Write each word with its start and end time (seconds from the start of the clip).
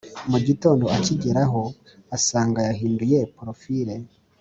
kmugitondo 0.23 0.85
akigeraho 0.97 1.61
asanga 2.15 2.59
yahinduye 2.67 3.17
porofile 3.33 3.93